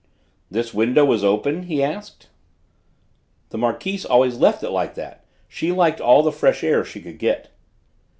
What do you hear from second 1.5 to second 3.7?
he asked. "The